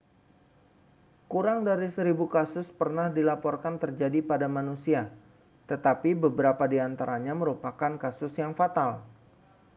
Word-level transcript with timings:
kurang 1.31 1.59
dari 1.69 1.85
seribu 1.95 2.25
kasus 2.35 2.65
pernah 2.79 3.07
dilaporkan 3.17 3.75
terjadi 3.83 4.19
pada 4.31 4.47
manusia 4.57 5.01
tetapi 5.71 6.09
beberapa 6.25 6.63
di 6.73 6.77
antaranya 6.87 7.33
merupakan 7.41 7.93
kasus 8.03 8.31
yang 8.41 8.51
fatal 8.59 8.91